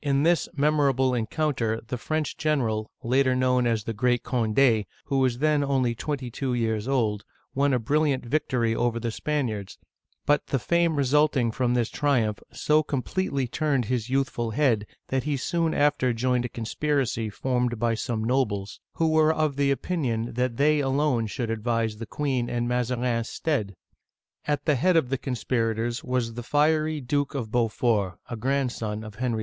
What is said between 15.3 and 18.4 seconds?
soon after joined a conspiracy formed by some